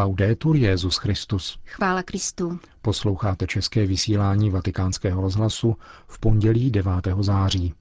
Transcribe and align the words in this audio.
Laudetur 0.00 0.56
Jezus 0.56 0.96
Christus. 0.96 1.58
Chvála 1.66 2.02
Kristu. 2.02 2.58
Posloucháte 2.82 3.46
české 3.46 3.86
vysílání 3.86 4.50
Vatikánského 4.50 5.22
rozhlasu 5.22 5.76
v 6.06 6.18
pondělí 6.18 6.70
9. 6.70 6.92
září. 7.20 7.74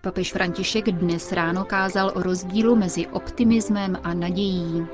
Papež 0.00 0.32
František 0.32 0.84
dnes 0.84 1.32
ráno 1.32 1.64
kázal 1.64 2.12
o 2.14 2.22
rozdílu 2.22 2.76
mezi 2.76 3.06
optimismem 3.06 3.98
a 4.02 4.14
nadějí. 4.14 4.86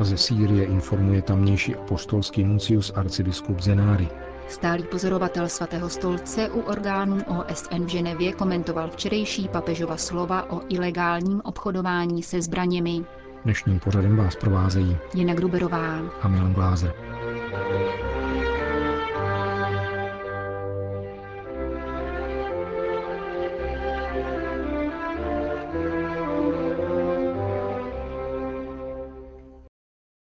Ze 0.00 0.16
Sýrie 0.16 0.64
informuje 0.64 1.22
tamnější 1.22 1.74
apostolský 1.74 2.44
nuncius 2.44 2.92
arcibiskup 2.94 3.60
Zenáry. 3.60 4.08
Stálý 4.48 4.82
pozorovatel 4.82 5.48
svatého 5.48 5.90
stolce 5.90 6.50
u 6.50 6.60
orgánů 6.60 7.22
OSN 7.26 7.84
v 7.84 7.88
Ženevě 7.88 8.32
komentoval 8.32 8.90
včerejší 8.90 9.48
papežova 9.48 9.96
slova 9.96 10.50
o 10.50 10.62
ilegálním 10.68 11.40
obchodování 11.44 12.22
se 12.22 12.42
zbraněmi. 12.42 13.04
Dnešním 13.44 13.80
pořadem 13.80 14.16
vás 14.16 14.36
provázejí 14.36 14.96
Jena 15.14 15.34
Gruberová 15.34 16.00
a 16.22 16.28
Milan 16.28 16.52
Glázer. 16.52 16.94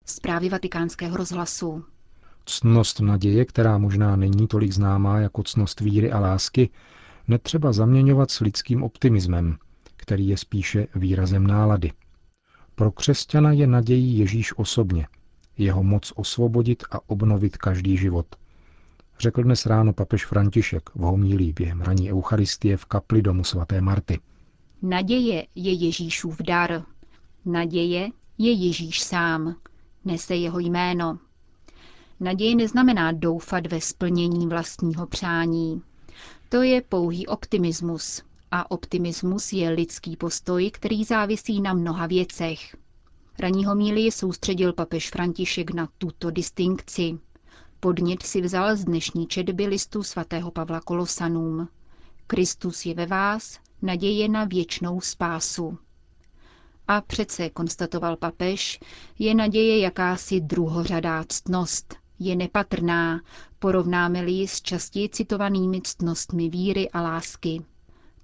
Zprávy 0.06 0.48
vatikánského 0.48 1.16
rozhlasu. 1.16 1.84
Ctnost 2.44 3.00
naděje, 3.00 3.44
která 3.44 3.78
možná 3.78 4.16
není 4.16 4.46
tolik 4.46 4.72
známá 4.72 5.18
jako 5.18 5.42
ctnost 5.42 5.80
víry 5.80 6.12
a 6.12 6.20
lásky, 6.20 6.70
netřeba 7.28 7.72
zaměňovat 7.72 8.30
s 8.30 8.40
lidským 8.40 8.82
optimismem, 8.82 9.56
který 9.96 10.28
je 10.28 10.36
spíše 10.36 10.86
výrazem 10.94 11.46
nálady. 11.46 11.92
Pro 12.74 12.90
křesťana 12.92 13.52
je 13.52 13.66
nadějí 13.66 14.18
Ježíš 14.18 14.58
osobně, 14.58 15.06
jeho 15.58 15.82
moc 15.82 16.12
osvobodit 16.16 16.84
a 16.90 17.10
obnovit 17.10 17.56
každý 17.56 17.96
život. 17.96 18.26
Řekl 19.20 19.42
dnes 19.42 19.66
ráno 19.66 19.92
papež 19.92 20.26
František 20.26 20.90
v 20.94 21.00
homílí 21.00 21.52
během 21.52 21.80
raní 21.80 22.12
Eucharistie 22.12 22.76
v 22.76 22.84
kapli 22.84 23.22
domu 23.22 23.44
svaté 23.44 23.80
Marty. 23.80 24.20
Naděje 24.82 25.46
je 25.54 25.72
Ježíšův 25.72 26.38
dar. 26.42 26.82
Naděje 27.44 28.08
je 28.38 28.52
Ježíš 28.52 29.00
sám. 29.02 29.56
Nese 30.04 30.34
jeho 30.34 30.58
jméno. 30.58 31.18
Naděje 32.22 32.54
neznamená 32.54 33.12
doufat 33.12 33.66
ve 33.66 33.80
splnění 33.80 34.46
vlastního 34.46 35.06
přání. 35.06 35.82
To 36.48 36.62
je 36.62 36.82
pouhý 36.82 37.26
optimismus. 37.26 38.22
A 38.50 38.70
optimismus 38.70 39.52
je 39.52 39.70
lidský 39.70 40.16
postoj, 40.16 40.70
který 40.70 41.04
závisí 41.04 41.60
na 41.60 41.72
mnoha 41.74 42.06
věcech. 42.06 42.76
Raního 43.38 43.74
míli 43.74 44.10
soustředil 44.12 44.72
papež 44.72 45.10
František 45.10 45.74
na 45.74 45.88
tuto 45.98 46.30
distinkci. 46.30 47.18
Podnět 47.80 48.22
si 48.22 48.40
vzal 48.40 48.76
z 48.76 48.84
dnešní 48.84 49.26
četby 49.26 49.66
listu 49.66 50.02
svatého 50.02 50.50
Pavla 50.50 50.80
Kolosanům. 50.80 51.68
Kristus 52.26 52.86
je 52.86 52.94
ve 52.94 53.06
vás, 53.06 53.58
naděje 53.82 54.28
na 54.28 54.44
věčnou 54.44 55.00
spásu. 55.00 55.78
A 56.88 57.00
přece, 57.00 57.50
konstatoval 57.50 58.16
papež, 58.16 58.80
je 59.18 59.34
naděje 59.34 59.78
jakási 59.78 60.40
druhořadá 60.40 61.24
ctnost, 61.28 62.01
je 62.26 62.36
nepatrná, 62.36 63.20
porovnáme-li 63.58 64.32
ji 64.32 64.48
s 64.48 64.62
častěji 64.62 65.08
citovanými 65.08 65.80
ctnostmi 65.80 66.48
víry 66.48 66.90
a 66.90 67.02
lásky. 67.02 67.62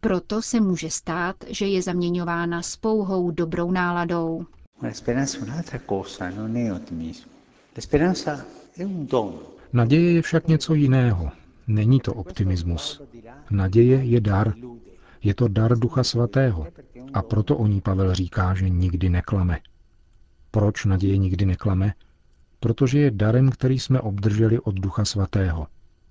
Proto 0.01 0.43
se 0.43 0.61
může 0.61 0.91
stát, 0.91 1.37
že 1.49 1.67
je 1.67 1.83
zaměňována 1.83 2.63
s 2.63 2.77
pouhou 2.77 3.31
dobrou 3.31 3.71
náladou. 3.71 4.47
Naděje 9.73 10.13
je 10.13 10.23
však 10.23 10.49
něco 10.49 10.75
jiného. 10.75 11.31
Není 11.67 12.01
to 12.01 12.15
optimismus. 12.15 13.03
Naděje 13.51 14.05
je 14.05 14.21
dar. 14.21 14.55
Je 15.23 15.35
to 15.35 15.49
dar 15.49 15.79
Ducha 15.79 16.05
Svatého. 16.05 16.67
A 17.15 17.23
proto 17.23 17.57
o 17.57 17.67
ní 17.67 17.81
Pavel 17.81 18.15
říká, 18.15 18.55
že 18.55 18.69
nikdy 18.69 19.09
neklame. 19.09 19.59
Proč 20.51 20.85
naděje 20.85 21.17
nikdy 21.17 21.47
neklame? 21.47 21.93
Protože 22.61 22.99
je 22.99 23.11
darem, 23.11 23.51
který 23.51 23.79
jsme 23.79 24.01
obdrželi 24.01 24.61
od 24.61 24.75
Ducha 24.75 25.05
Svatého. 25.05 25.67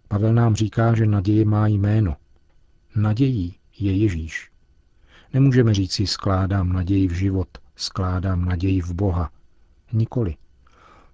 Pavel 0.07 0.33
nám 0.33 0.55
říká, 0.55 0.95
že 0.95 1.05
naděje 1.05 1.45
má 1.45 1.67
jméno. 1.67 2.15
Nadějí 2.95 3.55
je 3.79 3.93
Ježíš. 3.93 4.51
Nemůžeme 5.33 5.73
říct 5.73 5.91
si 5.91 6.07
skládám 6.07 6.73
naději 6.73 7.07
v 7.07 7.11
život, 7.11 7.47
skládám 7.75 8.45
naději 8.45 8.81
v 8.81 8.93
Boha. 8.93 9.31
Nikoli. 9.93 10.35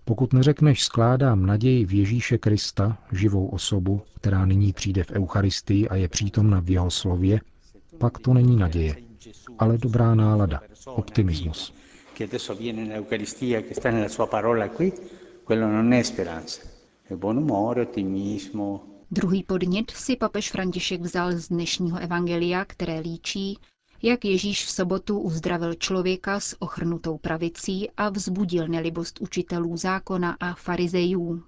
Pokud 0.05 0.33
neřekneš 0.33 0.83
skládám 0.83 1.45
naději 1.45 1.85
v 1.85 1.93
Ježíše 1.93 2.37
Krista, 2.37 2.97
živou 3.11 3.47
osobu, 3.47 4.01
která 4.15 4.45
nyní 4.45 4.73
přijde 4.73 5.03
v 5.03 5.11
Eucharistii 5.11 5.89
a 5.89 5.95
je 5.95 6.07
přítomna 6.07 6.59
v 6.59 6.69
jeho 6.69 6.91
slově, 6.91 7.41
pak 7.97 8.19
to 8.19 8.33
není 8.33 8.55
naděje, 8.57 8.95
ale 9.59 9.77
dobrá 9.77 10.15
nálada, 10.15 10.61
optimismus. 10.85 11.73
Druhý 19.11 19.43
podnět 19.43 19.91
si 19.91 20.15
papež 20.15 20.51
František 20.51 21.01
vzal 21.01 21.31
z 21.31 21.47
dnešního 21.47 21.99
evangelia, 21.99 22.65
které 22.65 22.99
líčí, 22.99 23.59
jak 24.01 24.25
Ježíš 24.25 24.65
v 24.65 24.69
sobotu 24.69 25.19
uzdravil 25.19 25.73
člověka 25.73 26.39
s 26.39 26.61
ochrnutou 26.61 27.17
pravicí 27.17 27.89
a 27.97 28.09
vzbudil 28.09 28.67
nelibost 28.67 29.21
učitelů 29.21 29.77
zákona 29.77 30.37
a 30.39 30.53
farizejů. 30.53 31.43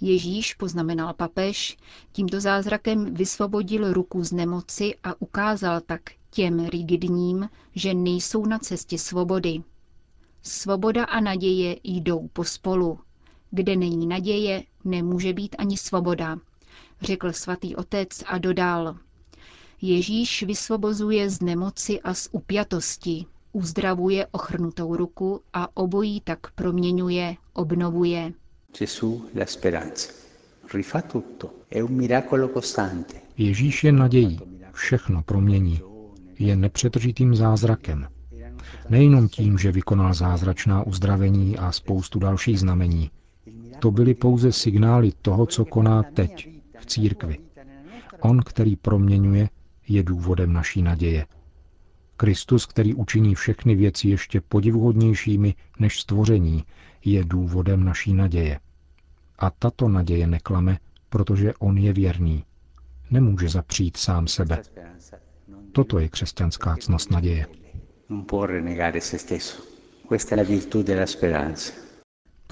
Ježíš, 0.00 0.54
poznamenal 0.54 1.14
papež, 1.14 1.76
tímto 2.12 2.40
zázrakem 2.40 3.14
vysvobodil 3.14 3.92
ruku 3.92 4.24
z 4.24 4.32
nemoci 4.32 4.94
a 5.04 5.20
ukázal 5.20 5.80
tak 5.80 6.00
těm 6.30 6.66
rigidním, 6.66 7.48
že 7.74 7.94
nejsou 7.94 8.46
na 8.46 8.58
cestě 8.58 8.98
svobody. 8.98 9.62
Svoboda 10.42 11.04
a 11.04 11.20
naděje 11.20 11.76
jdou 11.84 12.28
pospolu. 12.28 12.98
Kde 13.54 13.76
není 13.76 14.06
naděje, 14.06 14.62
nemůže 14.84 15.32
být 15.32 15.56
ani 15.58 15.76
svoboda, 15.76 16.38
řekl 17.00 17.32
svatý 17.32 17.76
otec 17.76 18.08
a 18.26 18.38
dodal. 18.38 18.96
Ježíš 19.82 20.42
vysvobozuje 20.42 21.30
z 21.30 21.40
nemoci 21.40 22.00
a 22.00 22.14
z 22.14 22.28
upjatosti, 22.32 23.26
uzdravuje 23.52 24.26
ochrnutou 24.26 24.96
ruku 24.96 25.40
a 25.52 25.76
obojí 25.76 26.20
tak 26.20 26.50
proměňuje, 26.50 27.36
obnovuje. 27.52 28.32
Ježíš 33.36 33.84
je 33.84 33.92
nadějí, 33.92 34.40
všechno 34.72 35.22
promění. 35.22 35.80
Je 36.38 36.56
nepřetržitým 36.56 37.34
zázrakem. 37.34 38.08
Nejenom 38.88 39.28
tím, 39.28 39.58
že 39.58 39.72
vykonal 39.72 40.14
zázračná 40.14 40.82
uzdravení 40.86 41.58
a 41.58 41.72
spoustu 41.72 42.18
dalších 42.18 42.60
znamení. 42.60 43.10
To 43.82 43.90
byly 43.90 44.14
pouze 44.14 44.52
signály 44.52 45.12
toho, 45.22 45.46
co 45.46 45.64
koná 45.64 46.02
teď, 46.02 46.48
v 46.78 46.86
církvi. 46.86 47.38
On, 48.20 48.40
který 48.42 48.76
proměňuje, 48.76 49.48
je 49.88 50.02
důvodem 50.02 50.52
naší 50.52 50.82
naděje. 50.82 51.26
Kristus, 52.16 52.66
který 52.66 52.94
učiní 52.94 53.34
všechny 53.34 53.74
věci 53.74 54.08
ještě 54.08 54.40
podivuhodnějšími 54.40 55.54
než 55.78 56.00
stvoření, 56.00 56.64
je 57.04 57.24
důvodem 57.24 57.84
naší 57.84 58.14
naděje. 58.14 58.60
A 59.38 59.50
tato 59.50 59.88
naděje 59.88 60.26
neklame, 60.26 60.78
protože 61.08 61.54
on 61.58 61.78
je 61.78 61.92
věrný. 61.92 62.44
Nemůže 63.10 63.48
zapřít 63.48 63.96
sám 63.96 64.26
sebe. 64.26 64.62
Toto 65.72 65.98
je 65.98 66.08
křesťanská 66.08 66.76
cnost 66.76 67.10
naděje. 67.10 67.46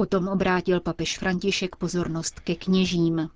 Potom 0.00 0.28
obrátil 0.28 0.80
papež 0.80 1.18
František 1.18 1.76
pozornost 1.76 2.40
ke 2.40 2.54
kněžím. 2.54 3.28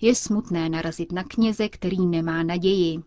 Je 0.00 0.14
smutné 0.14 0.68
narazit 0.68 1.12
na 1.12 1.24
kněze, 1.24 1.68
který 1.68 2.06
nemá 2.06 2.42
naději. 2.42 3.02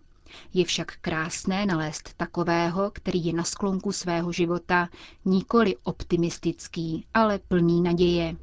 Je 0.54 0.66
však 0.66 0.98
krásné 1.02 1.66
nalézt 1.66 2.14
takového, 2.18 2.92
který 2.94 3.26
je 3.26 3.34
na 3.34 3.44
sklonku 3.44 3.92
svého 3.92 4.32
života 4.32 4.90
nikoli 5.26 5.76
optimistický, 5.84 7.06
ale 7.14 7.40
plný 7.40 7.82
naděje. 7.82 8.36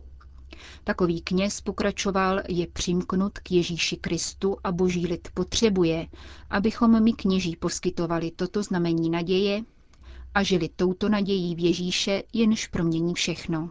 Takový 0.84 1.20
kněz 1.20 1.60
pokračoval, 1.60 2.40
je 2.48 2.66
přimknut 2.66 3.38
k 3.38 3.50
Ježíši 3.50 3.96
Kristu 3.96 4.56
a 4.64 4.72
boží 4.72 5.06
lid 5.06 5.28
potřebuje, 5.34 6.06
abychom 6.50 7.02
my 7.02 7.12
kněží 7.12 7.56
poskytovali 7.56 8.30
toto 8.30 8.62
znamení 8.62 9.10
naděje 9.10 9.62
a 10.34 10.42
žili 10.42 10.68
touto 10.76 11.08
nadějí 11.08 11.54
v 11.54 11.58
Ježíše, 11.58 12.22
jenž 12.32 12.66
promění 12.66 13.14
všechno. 13.14 13.70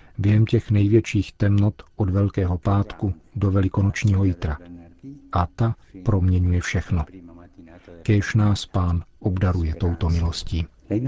během 0.21 0.45
těch 0.45 0.71
největších 0.71 1.31
temnot 1.33 1.83
od 1.95 2.09
Velkého 2.09 2.57
pátku 2.57 3.13
do 3.35 3.51
Velikonočního 3.51 4.23
jitra. 4.23 4.57
A 5.31 5.47
ta 5.55 5.75
proměňuje 6.03 6.61
všechno. 6.61 7.05
Kéž 8.01 8.35
nás 8.35 8.65
Pán 8.65 9.03
obdaruje 9.19 9.75
touto 9.75 10.09
milostí. 10.09 10.67
E. 10.89 11.01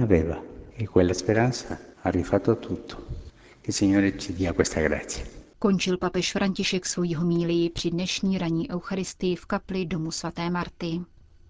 Končil 5.59 5.97
papež 5.97 6.31
František 6.31 6.85
svoji 6.85 7.13
homílii 7.13 7.69
při 7.69 7.91
dnešní 7.91 8.37
ranní 8.37 8.71
eucharistii 8.71 9.35
v 9.35 9.45
kapli 9.45 9.85
domu 9.85 10.11
svaté 10.11 10.49
Marty. 10.49 11.01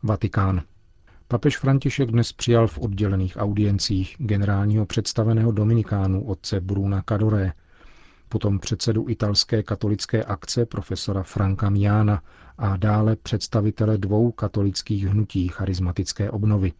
Vatikán. 0.03 0.61
Papež 1.33 1.57
František 1.57 2.11
dnes 2.11 2.31
přijal 2.31 2.67
v 2.67 2.77
oddělených 2.79 3.37
audiencích 3.37 4.15
generálního 4.19 4.85
představeného 4.85 5.51
Dominikánu 5.51 6.23
otce 6.25 6.59
Bruna 6.61 7.03
Cadore, 7.09 7.53
potom 8.29 8.59
předsedu 8.59 9.09
italské 9.09 9.63
katolické 9.63 10.23
akce 10.23 10.65
profesora 10.65 11.23
Franka 11.23 11.69
Miana 11.69 12.23
a 12.57 12.77
dále 12.77 13.15
představitele 13.15 13.97
dvou 13.97 14.31
katolických 14.31 15.07
hnutí 15.07 15.47
charismatické 15.47 16.31
obnovy, 16.31 16.71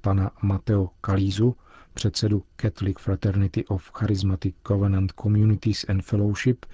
pana 0.00 0.30
Matteo 0.42 0.88
Kalízu 1.00 1.56
předsedu 1.94 2.42
Catholic 2.56 2.98
Fraternity 2.98 3.64
of 3.66 3.90
Charismatic 3.94 4.54
Covenant 4.68 5.12
Communities 5.22 5.84
and 5.88 6.02
Fellowship 6.02 6.66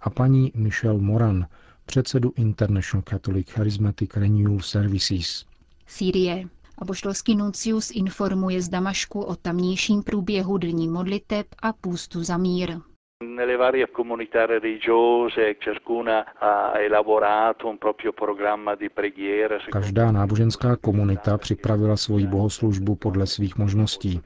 a 0.00 0.10
paní 0.10 0.52
Michelle 0.54 0.98
Moran, 0.98 1.46
předsedu 1.86 2.32
International 2.36 3.02
Catholic 3.02 3.50
Charismatic 3.50 4.16
Renewal 4.16 4.60
Services. 4.60 5.44
Sýrie. 5.86 6.59
Apoštolský 6.80 7.36
nuncius 7.36 7.90
informuje 7.90 8.62
z 8.62 8.68
Damašku 8.68 9.20
o 9.20 9.36
tamnějším 9.36 10.02
průběhu 10.02 10.58
dní 10.58 10.88
modliteb 10.88 11.46
a 11.62 11.72
půstu 11.72 12.22
za 12.22 12.36
mír. 12.36 12.76
Nelle 13.24 13.56
varie 13.56 13.86
comunità 13.96 14.46
religiose 14.46 15.54
ciascuna 15.64 16.24
ha 16.36 16.72
elaborato 16.78 17.68
un 17.68 17.78
proprio 17.78 18.12
programma 18.12 18.74
di 18.74 18.88
preghiera. 18.88 19.58
Každá 19.72 20.12
náboženská 20.12 20.76
komunita 20.76 21.38
připravila 21.38 21.96
svoji 21.96 22.26
bohoslužbu 22.26 22.96
podle 22.96 23.26
svých 23.26 23.58
možností. 23.58 24.20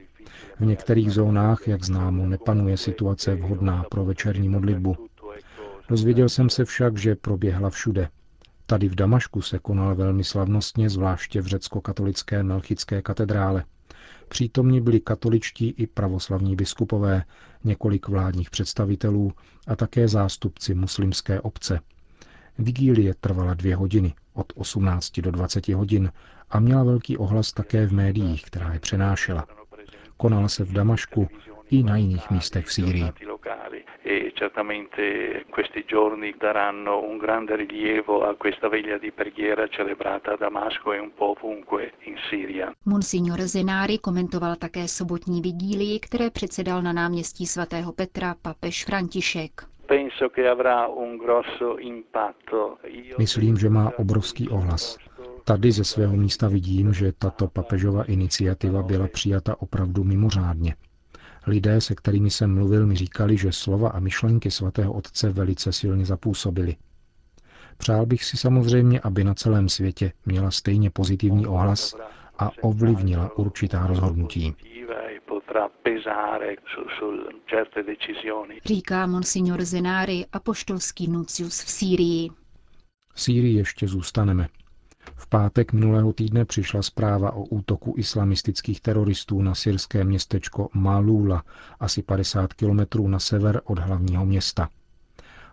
V 0.61 0.67
některých 0.67 1.11
zónách, 1.11 1.69
jak 1.69 1.85
známo, 1.85 2.27
nepanuje 2.27 2.77
situace 2.77 3.35
vhodná 3.35 3.85
pro 3.91 4.05
večerní 4.05 4.49
modlitbu. 4.49 4.97
Dozvěděl 5.89 6.29
jsem 6.29 6.51
se 6.51 6.65
však, 6.65 6.99
že 6.99 7.15
proběhla 7.15 7.71
všude. 7.71 8.09
Tady 8.67 8.89
v 8.89 8.95
Damašku 8.95 9.43
se 9.43 9.59
konal 9.59 9.95
velmi 9.95 10.25
slavnostně, 10.25 10.91
zvláště 10.91 11.41
v 11.41 11.47
řecko-katolické 11.47 12.43
Melchické 12.43 13.03
katedrále. 13.03 13.65
Přítomní 14.29 14.81
byli 14.81 15.01
katoličtí 15.01 15.69
i 15.69 15.87
pravoslavní 15.87 16.57
biskupové, 16.57 17.25
několik 17.65 18.09
vládních 18.09 18.51
představitelů 18.51 19.33
a 19.67 19.77
také 19.77 20.09
zástupci 20.09 20.75
muslimské 20.75 21.41
obce. 21.41 21.81
Vigílie 22.59 23.15
trvala 23.15 23.55
dvě 23.55 23.77
hodiny, 23.77 24.15
od 24.33 24.53
18 24.57 25.21
do 25.21 25.31
20 25.31 25.69
hodin, 25.69 26.13
a 26.51 26.61
měla 26.61 26.83
velký 26.85 27.17
ohlas 27.17 27.53
také 27.53 27.87
v 27.87 27.93
médiích, 27.93 28.45
která 28.45 28.73
je 28.73 28.81
přenášela. 28.81 29.47
Konala 30.17 30.49
se 30.49 30.65
v 30.65 30.73
Damašku 30.73 31.29
i 31.71 31.83
na 31.83 31.97
jiných 31.97 32.31
místech 32.31 32.67
v 32.67 32.73
Sýrii. 32.73 33.05
E 34.05 34.15
e 42.61 42.73
Monsignor 42.85 43.41
Zenári 43.41 43.99
komentoval 43.99 44.57
také 44.57 44.89
sobotní 44.89 45.41
vigílii, 45.43 46.01
které 46.01 46.31
předsedal 46.31 46.83
na 46.83 46.93
náměstí 46.93 47.47
svatého 47.47 47.93
Petra 47.93 48.35
papež 48.43 48.85
František. 48.85 49.67
Myslím, 53.19 53.57
že 53.57 53.69
má 53.69 53.99
obrovský 53.99 54.49
ohlas. 54.49 54.99
Tady 55.45 55.73
ze 55.73 55.85
svého 55.85 56.17
místa 56.17 56.49
vidím, 56.49 56.93
že 56.93 57.13
tato 57.13 57.49
papežova 57.49 58.05
iniciativa 58.05 58.83
byla 58.83 59.09
přijata 59.09 59.57
opravdu 59.63 60.05
mimořádně. 60.05 60.75
Lidé, 61.47 61.81
se 61.81 61.95
kterými 61.95 62.31
jsem 62.31 62.55
mluvil, 62.55 62.87
mi 62.87 62.97
říkali, 62.97 63.37
že 63.37 63.53
slova 63.53 63.89
a 63.91 64.01
myšlenky 64.01 64.51
svatého 64.51 64.93
otce 64.93 65.31
velice 65.31 65.73
silně 65.73 66.05
zapůsobily. 66.07 66.77
Přál 67.77 68.07
bych 68.07 68.25
si 68.25 68.37
samozřejmě, 68.37 69.01
aby 69.01 69.25
na 69.25 69.35
celém 69.35 69.69
světě 69.69 70.13
měla 70.27 70.51
stejně 70.51 70.91
pozitivní 70.91 71.47
ohlas 71.47 71.95
a 72.39 72.51
ovlivnila 72.63 73.39
určitá 73.39 73.87
rozhodnutí. 73.87 74.55
Říká 78.65 79.07
monsignor 79.07 79.65
Zenári, 79.65 80.27
apoštolský 80.33 81.09
nuncius 81.09 81.65
v 81.65 81.71
Sýrii. 81.71 82.31
V 83.15 83.21
Sýrii 83.21 83.57
ještě 83.57 83.89
zůstaneme. 83.89 84.49
V 85.17 85.27
pátek 85.29 85.73
minulého 85.73 86.13
týdne 86.13 86.45
přišla 86.45 86.83
zpráva 86.83 87.33
o 87.33 87.43
útoku 87.45 87.95
islamistických 87.99 88.81
teroristů 88.81 89.43
na 89.43 89.55
syrské 89.55 90.05
městečko 90.05 90.69
Malula, 90.75 91.45
asi 91.81 92.03
50 92.03 92.53
kilometrů 92.53 93.09
na 93.09 93.19
sever 93.19 93.61
od 93.65 93.79
hlavního 93.79 94.27
města. 94.27 94.69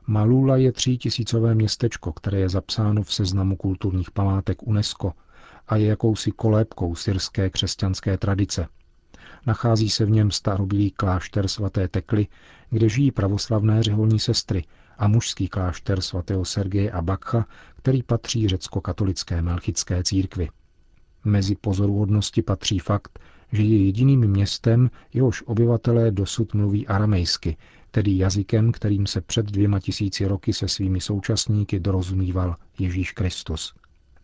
Malula 0.07 0.57
je 0.57 0.71
třítisícové 0.71 1.55
městečko, 1.55 2.13
které 2.13 2.39
je 2.39 2.49
zapsáno 2.49 3.03
v 3.03 3.13
seznamu 3.13 3.55
kulturních 3.55 4.11
památek 4.11 4.63
UNESCO 4.63 5.13
a 5.67 5.75
je 5.75 5.87
jakousi 5.87 6.31
kolébkou 6.31 6.95
syrské 6.95 7.49
křesťanské 7.49 8.17
tradice. 8.17 8.67
Nachází 9.47 9.89
se 9.89 10.05
v 10.05 10.09
něm 10.09 10.31
starobylý 10.31 10.91
klášter 10.91 11.47
svaté 11.47 11.87
Tekly, 11.87 12.27
kde 12.69 12.89
žijí 12.89 13.11
pravoslavné 13.11 13.83
řeholní 13.83 14.19
sestry 14.19 14.63
a 15.01 15.07
mužský 15.07 15.47
klášter 15.47 16.01
svatého 16.01 16.45
Sergeje 16.45 16.91
a 16.91 17.01
Bakcha, 17.01 17.45
který 17.75 18.03
patří 18.03 18.47
řecko-katolické 18.47 19.41
melchické 19.41 20.03
církvi. 20.03 20.49
Mezi 21.25 21.55
pozoruhodnosti 21.55 22.41
patří 22.41 22.79
fakt, 22.79 23.19
že 23.51 23.63
je 23.63 23.85
jediným 23.85 24.27
městem, 24.27 24.89
jehož 25.13 25.43
obyvatelé 25.45 26.11
dosud 26.11 26.53
mluví 26.53 26.87
aramejsky, 26.87 27.57
tedy 27.91 28.17
jazykem, 28.17 28.71
kterým 28.71 29.07
se 29.07 29.21
před 29.21 29.45
dvěma 29.45 29.79
tisíci 29.79 30.27
roky 30.27 30.53
se 30.53 30.67
svými 30.67 31.01
současníky 31.01 31.79
dorozumíval 31.79 32.55
Ježíš 32.79 33.11
Kristus. 33.11 33.73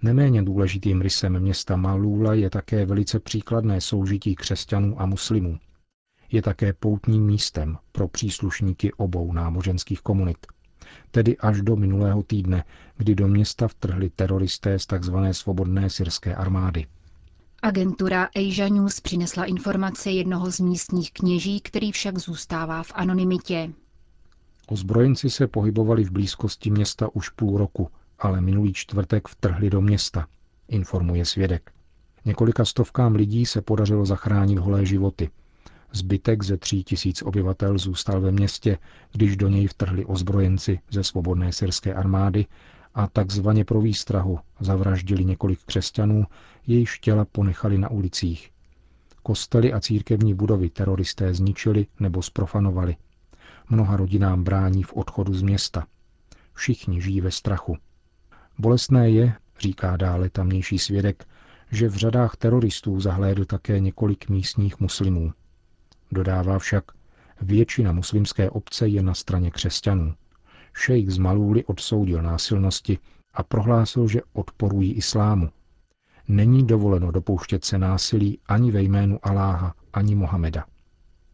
Neméně 0.01 0.44
důležitým 0.44 1.01
rysem 1.01 1.40
města 1.40 1.75
Malula 1.75 2.34
je 2.34 2.50
také 2.50 2.86
velice 2.86 3.20
příkladné 3.20 3.82
soužití 3.82 4.36
křesťanů 4.36 5.01
a 5.01 5.06
muslimů. 5.06 5.58
Je 6.32 6.42
také 6.42 6.74
poutním 6.74 7.25
místem 7.25 7.78
pro 7.92 8.08
příslušníky 8.08 8.94
obou 8.94 9.34
náboženských 9.34 10.01
komunit 10.01 10.38
tedy 11.12 11.38
až 11.38 11.62
do 11.62 11.75
minulého 11.75 12.24
týdne, 12.24 12.63
kdy 12.98 13.15
do 13.15 13.27
města 13.27 13.67
vtrhli 13.67 14.10
teroristé 14.10 14.79
z 14.79 14.86
tzv. 14.86 15.15
svobodné 15.32 15.89
syrské 15.89 16.36
armády. 16.36 16.86
Agentura 17.62 18.27
Asia 18.36 18.67
News 18.67 19.00
přinesla 19.00 19.46
informace 19.46 20.12
jednoho 20.12 20.51
z 20.51 20.60
místních 20.60 21.12
kněží, 21.12 21.60
který 21.62 21.91
však 21.91 22.17
zůstává 22.17 22.84
v 22.84 22.91
anonymitě. 22.96 23.70
Ozbrojenci 24.67 25.29
se 25.29 25.48
pohybovali 25.48 26.03
v 26.03 26.12
blízkosti 26.12 26.72
města 26.72 27.08
už 27.13 27.29
půl 27.29 27.58
roku, 27.58 27.89
ale 28.20 28.41
minulý 28.41 28.74
čtvrtek 28.74 29.27
vtrhli 29.27 29.70
do 29.70 29.82
města, 29.82 30.27
informuje 30.67 31.25
svědek. 31.25 31.72
Několika 32.25 32.65
stovkám 32.65 33.15
lidí 33.15 33.46
se 33.46 33.62
podařilo 33.62 34.06
zachránit 34.06 34.58
holé 34.58 34.86
životy– 34.86 35.29
Zbytek 35.98 36.44
ze 36.44 36.58
tří 36.58 36.84
tisíc 36.84 37.22
obyvatel 37.22 37.77
zůstal 37.77 38.22
ve 38.22 38.32
městě, 38.32 38.77
když 39.12 39.38
do 39.38 39.48
něj 39.48 39.68
vtrhli 39.68 40.06
ozbrojenci 40.06 40.80
ze 40.92 41.04
svobodné 41.04 41.54
syrské 41.54 41.94
armády 41.94 42.46
a 42.96 43.08
takzvaně 43.08 43.66
pro 43.66 43.82
výstrahu 43.82 44.39
zavraždili 44.60 45.25
několik 45.25 45.60
křesťanů, 45.66 46.25
jejichž 46.68 47.00
těla 47.00 47.25
ponechali 47.25 47.77
na 47.77 47.89
ulicích. 47.92 48.51
Kostely 49.24 49.74
a 49.74 49.80
církevní 49.80 50.34
budovy 50.34 50.70
teroristé 50.70 51.34
zničili 51.34 51.88
nebo 52.00 52.22
sprofanovali. 52.22 52.96
Mnoha 53.70 53.98
rodinám 53.98 54.44
brání 54.44 54.84
v 54.84 54.94
odchodu 54.94 55.34
z 55.34 55.42
města. 55.42 55.88
Všichni 56.54 57.01
žijí 57.01 57.22
ve 57.22 57.32
strachu. 57.32 57.77
Bolestné 58.60 59.10
je, 59.10 59.34
říká 59.60 59.98
dále 59.98 60.30
tamnější 60.30 60.80
svědek, 60.80 61.27
že 61.72 61.89
v 61.89 61.96
řadách 61.96 62.36
teroristů 62.36 63.00
zahlédl 63.00 63.46
také 63.46 63.80
několik 63.80 64.30
místních 64.30 64.80
muslimů. 64.80 65.34
Dodává 66.12 66.60
však, 66.60 66.84
většina 67.42 67.92
muslimské 67.92 68.50
obce 68.50 68.88
je 68.88 69.04
na 69.04 69.14
straně 69.14 69.52
křesťanů. 69.52 70.14
Šejk 70.74 71.10
z 71.10 71.18
Malúly 71.18 71.66
odsoudil 71.66 72.22
násilnosti 72.22 72.98
a 73.34 73.44
prohlásil, 73.44 74.08
že 74.08 74.22
odporují 74.34 74.94
islámu. 74.94 75.50
Není 76.28 76.68
dovoleno 76.68 77.12
dopouštět 77.12 77.66
se 77.66 77.78
násilí 77.78 78.40
ani 78.48 78.72
ve 78.72 78.82
jménu 78.82 79.20
Aláha, 79.24 79.74
ani 79.94 80.16
Mohameda. 80.16 80.66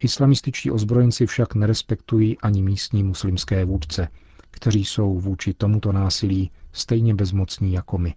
Islamističtí 0.00 0.70
ozbrojenci 0.70 1.26
však 1.26 1.54
nerespektují 1.54 2.38
ani 2.38 2.62
místní 2.62 3.02
muslimské 3.02 3.64
vůdce, 3.64 4.08
kteří 4.50 4.84
jsou 4.84 5.20
vůči 5.20 5.54
tomuto 5.54 5.92
násilí 5.92 6.50
stejně 6.72 7.14
bezmocní 7.14 7.72
jako 7.72 7.98
my. 7.98 8.14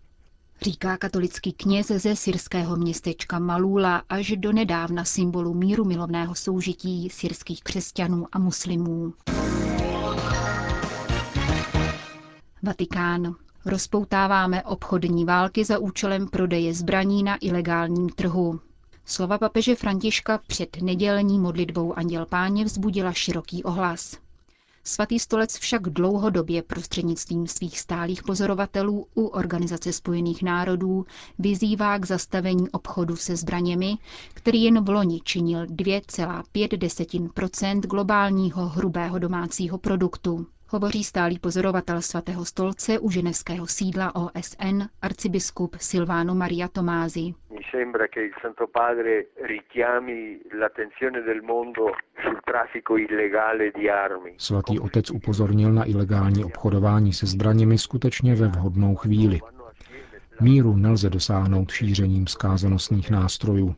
Říká 0.61 0.97
katolický 0.97 1.53
kněz 1.53 1.87
ze 1.87 2.15
syrského 2.15 2.75
městečka 2.75 3.39
Malula 3.39 4.03
až 4.09 4.33
do 4.37 4.51
nedávna 4.53 5.05
symbolu 5.05 5.53
míru 5.53 5.85
milovného 5.85 6.35
soužití 6.35 7.09
syrských 7.09 7.63
křesťanů 7.63 8.25
a 8.31 8.39
muslimů. 8.39 9.13
Vatikán. 12.63 13.35
Rozpoutáváme 13.65 14.63
obchodní 14.63 15.25
války 15.25 15.65
za 15.65 15.79
účelem 15.79 16.27
prodeje 16.27 16.73
zbraní 16.73 17.23
na 17.23 17.37
ilegálním 17.41 18.09
trhu. 18.09 18.59
Slova 19.05 19.37
papeže 19.37 19.75
Františka 19.75 20.39
před 20.47 20.81
nedělní 20.81 21.39
modlitbou 21.39 21.93
Anděl 21.93 22.25
Páně 22.25 22.65
vzbudila 22.65 23.13
široký 23.13 23.63
ohlas. 23.63 24.17
Svatý 24.87 25.19
stolec 25.19 25.57
však 25.57 25.81
dlouhodobě 25.81 26.63
prostřednictvím 26.63 27.47
svých 27.47 27.79
stálých 27.79 28.23
pozorovatelů 28.23 29.07
u 29.15 29.25
Organizace 29.25 29.93
spojených 29.93 30.43
národů 30.43 31.05
vyzývá 31.39 31.97
k 31.99 32.05
zastavení 32.05 32.69
obchodu 32.69 33.15
se 33.15 33.35
zbraněmi, 33.35 33.97
který 34.33 34.63
jen 34.63 34.83
v 34.83 34.89
loni 34.89 35.21
činil 35.23 35.65
2,5% 35.65 37.79
globálního 37.81 38.69
hrubého 38.69 39.19
domácího 39.19 39.77
produktu. 39.77 40.45
Hovoří 40.69 41.03
stálý 41.03 41.39
pozorovatel 41.39 42.01
svatého 42.01 42.45
stolce 42.45 42.99
u 42.99 43.09
ženevského 43.11 43.67
sídla 43.67 44.15
OSN 44.15 44.81
arcibiskup 45.01 45.75
Silvano 45.79 46.35
Maria 46.35 46.67
Tomázy. 46.67 47.33
Svatý 54.37 54.79
otec 54.79 55.11
upozornil 55.11 55.73
na 55.73 55.89
ilegální 55.89 56.43
obchodování 56.43 57.13
se 57.13 57.25
zbraněmi 57.25 57.77
skutečně 57.77 58.35
ve 58.35 58.47
vhodnou 58.47 58.95
chvíli. 58.95 59.39
Míru 60.41 60.75
nelze 60.75 61.09
dosáhnout 61.09 61.71
šířením 61.71 62.27
zkázanosných 62.27 63.11
nástrojů. 63.11 63.75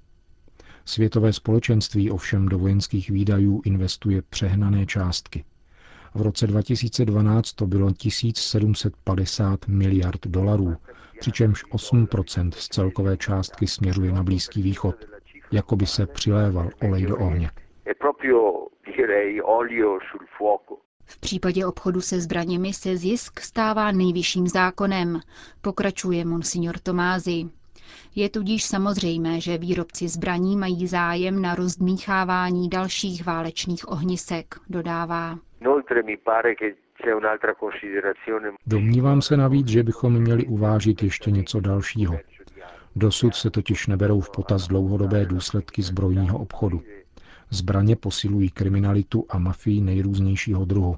Světové 0.85 1.33
společenství 1.33 2.11
ovšem 2.11 2.49
do 2.49 2.59
vojenských 2.59 3.09
výdajů 3.09 3.61
investuje 3.65 4.21
přehnané 4.21 4.85
částky. 4.85 5.43
V 6.15 6.21
roce 6.21 6.47
2012 6.47 7.53
to 7.53 7.67
bylo 7.67 7.91
1750 7.91 9.67
miliard 9.67 10.27
dolarů, 10.27 10.75
přičemž 11.19 11.65
8% 11.65 12.51
z 12.51 12.67
celkové 12.67 13.17
částky 13.17 13.67
směřuje 13.67 14.11
na 14.11 14.23
Blízký 14.23 14.61
východ, 14.61 14.95
jako 15.51 15.75
by 15.75 15.85
se 15.85 16.05
přiléval 16.05 16.69
olej 16.81 17.05
do 17.05 17.17
ohně. 17.17 17.51
V 21.05 21.19
případě 21.19 21.65
obchodu 21.65 22.01
se 22.01 22.21
zbraněmi 22.21 22.73
se 22.73 22.97
zisk 22.97 23.39
stává 23.39 23.91
nejvyšším 23.91 24.47
zákonem, 24.47 25.19
pokračuje 25.61 26.25
monsignor 26.25 26.79
Tomázy. 26.79 27.45
Je 28.15 28.29
tudíž 28.29 28.63
samozřejmé, 28.65 29.41
že 29.41 29.57
výrobci 29.57 30.07
zbraní 30.07 30.57
mají 30.57 30.87
zájem 30.87 31.41
na 31.41 31.55
rozdmíchávání 31.55 32.69
dalších 32.69 33.25
válečných 33.25 33.91
ohnisek, 33.91 34.55
dodává. 34.69 35.39
Domnívám 38.67 39.21
se 39.21 39.37
navíc, 39.37 39.67
že 39.67 39.83
bychom 39.83 40.13
měli 40.13 40.45
uvážit 40.45 41.03
ještě 41.03 41.31
něco 41.31 41.59
dalšího. 41.59 42.19
Dosud 42.95 43.35
se 43.35 43.49
totiž 43.49 43.87
neberou 43.87 44.21
v 44.21 44.29
potaz 44.29 44.67
dlouhodobé 44.67 45.25
důsledky 45.25 45.81
zbrojního 45.81 46.39
obchodu. 46.39 46.81
Zbraně 47.49 47.95
posilují 47.95 48.49
kriminalitu 48.49 49.25
a 49.29 49.37
mafii 49.39 49.81
nejrůznějšího 49.81 50.65
druhu. 50.65 50.97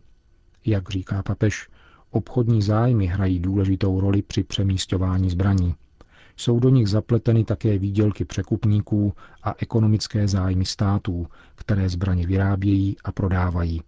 Jak 0.66 0.90
říká 0.90 1.24
papež, 1.24 1.70
obchodní 2.12 2.62
zájmy 2.62 3.06
hrají 3.06 3.40
důležitou 3.40 4.00
roli 4.00 4.22
při 4.22 4.44
přemístování 4.44 5.30
zbraní. 5.30 5.76
Jsou 6.38 6.60
do 6.60 6.70
nich 6.70 6.88
zapleteny 6.88 7.44
také 7.44 7.78
výdělky 7.78 8.26
překupníků 8.26 9.14
a 9.44 9.56
ekonomické 9.58 10.28
zájmy 10.28 10.66
států, 10.66 11.28
které 11.56 11.90
zbraně 11.90 12.28
vyrábějí 12.28 12.96
a 13.04 13.12
prodávají. 13.12 13.82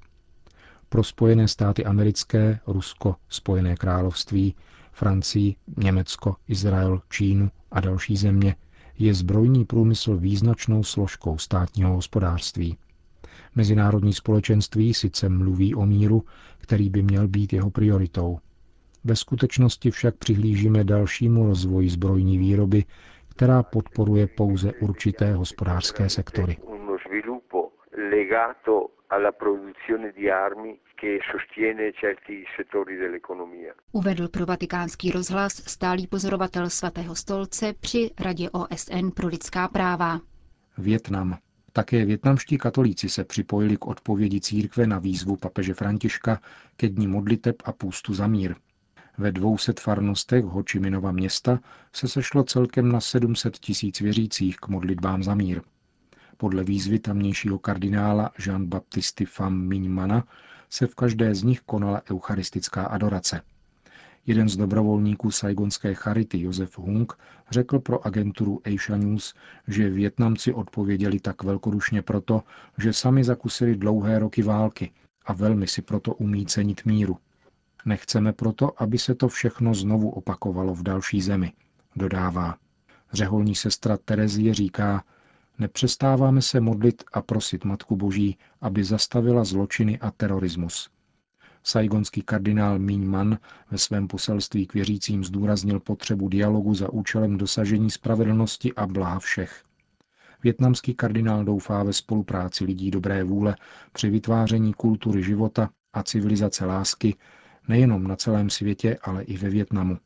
Pro 0.94 1.04
Spojené 1.04 1.48
státy 1.48 1.86
americké, 1.86 2.60
Rusko, 2.68 3.16
Spojené 3.30 3.76
království, 3.76 4.56
Francii, 4.92 5.56
Německo, 5.78 6.36
Izrael, 6.48 7.02
Čínu 7.10 7.52
a 7.72 7.80
další 7.80 8.18
země 8.18 8.56
je 9.00 9.14
zbrojní 9.14 9.66
průmysl 9.66 10.18
význačnou 10.18 10.84
složkou 10.84 11.38
státního 11.38 11.94
hospodářství. 11.94 12.78
Mezinárodní 13.56 14.14
společenství 14.14 14.94
sice 14.94 15.30
mluví 15.30 15.76
o 15.76 15.86
míru, 15.86 16.24
který 16.58 16.90
by 16.90 17.02
měl 17.02 17.28
být 17.28 17.54
jeho 17.54 17.72
prioritou. 17.72 18.40
Ve 19.04 19.16
skutečnosti 19.16 19.92
však 19.92 20.16
přihlížíme 20.16 20.84
dalšímu 20.84 21.46
rozvoji 21.46 21.90
zbrojní 21.90 22.38
výroby, 22.38 22.86
která 23.30 23.64
podporuje 23.64 24.28
pouze 24.28 24.72
určité 24.74 25.34
hospodářské 25.36 26.10
sektory 26.10 26.58
alla 29.08 29.32
produzione 29.32 30.12
di 30.12 30.30
armi 30.30 30.80
che 30.96 31.20
sostiene 31.32 31.94
certi 31.94 32.44
settori 32.56 32.96
dell'economia. 32.96 33.76
Uvedl 33.92 34.30
pro 34.30 34.46
vatikánský 34.46 35.12
rozhlas 35.12 35.54
stálý 35.66 36.08
pozorovatel 36.08 36.70
svatého 36.70 37.16
stolce 37.16 37.74
při 37.80 38.12
Radě 38.20 38.50
OSN 38.50 39.10
pro 39.16 39.28
lidská 39.28 39.68
práva. 39.68 40.20
Větnam. 40.78 41.38
Také 41.74 42.06
větnamští 42.06 42.58
katolíci 42.58 43.10
se 43.10 43.24
připojili 43.24 43.78
k 43.78 43.88
odpovědi 43.88 44.42
církve 44.42 44.88
na 44.88 45.00
výzvu 45.00 45.36
papeže 45.36 45.74
Františka 45.74 46.40
ke 46.78 46.90
dní 46.90 47.08
modliteb 47.08 47.56
a 47.66 47.72
půstu 47.72 48.14
za 48.14 48.28
mír. 48.28 48.56
Ve 49.18 49.32
200 49.32 49.74
farnostech 49.80 50.44
Hočiminova 50.44 51.12
města 51.12 51.60
se 51.94 52.08
sešlo 52.08 52.44
celkem 52.44 52.92
na 52.92 53.00
700 53.00 53.58
tisíc 53.58 54.00
věřících 54.00 54.58
k 54.58 54.68
modlitbám 54.68 55.24
za 55.24 55.36
mír. 55.36 55.62
Podle 56.38 56.64
výzvy 56.64 57.00
tamnějšího 57.00 57.60
kardinála 57.60 58.32
Jean-Baptisty 58.40 59.26
Pham 59.26 59.68
Minmana 59.68 60.28
se 60.70 60.88
v 60.88 60.96
každé 60.96 61.36
z 61.36 61.44
nich 61.44 61.62
konala 61.62 62.02
eucharistická 62.12 62.86
adorace. 62.86 63.42
Jeden 64.26 64.50
z 64.50 64.58
dobrovolníků 64.58 65.32
saigonské 65.32 65.94
charity, 65.94 66.42
Josef 66.42 66.78
Hung, 66.78 67.14
řekl 67.52 67.80
pro 67.80 68.06
agenturu 68.08 68.62
Asia 68.66 68.98
News, 68.98 69.34
že 69.68 69.90
Větnamci 69.90 70.54
odpověděli 70.54 71.20
tak 71.20 71.44
velkodušně 71.44 72.02
proto, 72.02 72.44
že 72.78 72.94
sami 72.94 73.24
zakusili 73.24 73.76
dlouhé 73.76 74.20
roky 74.20 74.44
války 74.44 74.92
a 75.26 75.34
velmi 75.34 75.68
si 75.68 75.82
proto 75.82 76.14
umí 76.14 76.46
cenit 76.46 76.86
míru. 76.86 77.18
Nechceme 77.86 78.34
proto, 78.34 78.82
aby 78.82 78.98
se 78.98 79.16
to 79.16 79.28
všechno 79.28 79.74
znovu 79.74 80.10
opakovalo 80.10 80.74
v 80.74 80.84
další 80.84 81.22
zemi, 81.22 81.54
dodává. 81.96 82.58
Řeholní 83.14 83.56
sestra 83.56 83.98
Terezie 83.98 84.54
říká, 84.54 85.04
Nepřestáváme 85.60 86.42
se 86.42 86.60
modlit 86.60 87.04
a 87.14 87.22
prosit 87.22 87.66
Matku 87.66 87.96
Boží, 87.96 88.38
aby 88.62 88.84
zastavila 88.84 89.44
zločiny 89.44 90.00
a 90.00 90.12
terorismus. 90.12 90.90
Saigonský 91.64 92.22
kardinál 92.22 92.80
Man 92.80 93.38
ve 93.72 93.78
svém 93.78 94.08
poselství 94.08 94.68
k 94.68 94.74
věřícím 94.74 95.24
zdůraznil 95.24 95.80
potřebu 95.80 96.30
dialogu 96.30 96.74
za 96.74 96.90
účelem 96.90 97.38
dosažení 97.38 97.92
spravedlnosti 97.92 98.74
a 98.74 98.88
blaha 98.88 99.20
všech. 99.20 99.64
Větnamský 100.44 100.94
kardinál 100.94 101.44
doufá 101.44 101.84
ve 101.84 101.94
spolupráci 101.94 102.66
lidí 102.66 102.92
dobré 102.92 103.24
vůle 103.24 103.56
při 103.92 104.10
vytváření 104.10 104.74
kultury 104.74 105.24
života 105.24 105.70
a 105.94 106.04
civilizace 106.04 106.66
lásky 106.66 107.16
nejenom 107.68 108.04
na 108.04 108.16
celém 108.16 108.50
světě, 108.50 108.98
ale 109.04 109.24
i 109.24 109.38
ve 109.38 109.50
Větnamu. 109.50 109.98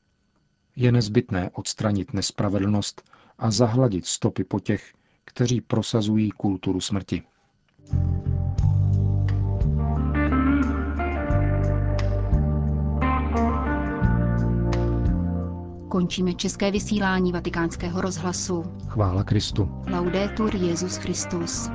Je 0.75 0.91
nezbytné 0.91 1.49
odstranit 1.53 2.13
nespravedlnost 2.13 3.09
a 3.37 3.51
zahladit 3.51 4.05
stopy 4.05 4.43
po 4.43 4.59
těch, 4.59 4.93
kteří 5.27 5.61
prosazují 5.61 6.31
kulturu 6.31 6.81
smrti. 6.81 7.23
Končíme 15.89 16.33
české 16.33 16.71
vysílání 16.71 17.31
vatikánského 17.31 18.01
rozhlasu. 18.01 18.63
Chvála 18.87 19.23
Kristu. 19.23 19.69
Laudetur 19.91 20.55
Jezus 20.55 20.97
Christus. 20.97 21.69